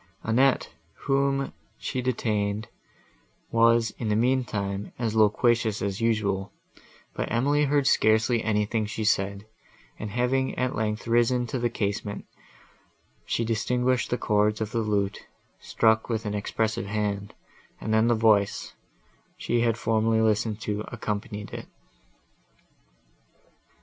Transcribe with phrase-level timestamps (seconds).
[0.23, 0.73] Annette,
[1.05, 2.67] whom she detained,
[3.51, 6.51] was, in the meantime, as loquacious as usual;
[7.13, 9.45] but Emily heard scarcely anything she said,
[9.99, 12.25] and having at length risen to the casement,
[13.27, 15.27] she distinguished the chords of the lute,
[15.59, 17.35] struck with an expressive hand,
[17.79, 18.73] and then the voice,
[19.37, 21.67] she had formerly listened to, accompanied it.